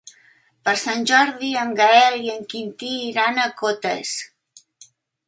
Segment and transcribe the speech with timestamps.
[0.67, 4.15] Per Sant Jordi en Gaël i en Quintí iran a Cotes.